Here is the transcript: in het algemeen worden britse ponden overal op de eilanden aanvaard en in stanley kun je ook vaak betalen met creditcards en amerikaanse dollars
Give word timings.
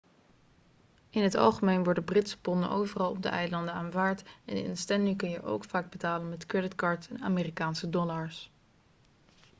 in 1.09 1.23
het 1.23 1.35
algemeen 1.35 1.83
worden 1.83 2.03
britse 2.03 2.39
ponden 2.41 2.69
overal 2.69 3.09
op 3.09 3.21
de 3.23 3.29
eilanden 3.29 3.73
aanvaard 3.73 4.23
en 4.45 4.63
in 4.65 4.77
stanley 4.77 5.15
kun 5.15 5.29
je 5.29 5.43
ook 5.43 5.63
vaak 5.63 5.89
betalen 5.91 6.29
met 6.29 6.45
creditcards 6.45 7.07
en 7.09 7.21
amerikaanse 7.21 7.89
dollars 7.89 8.51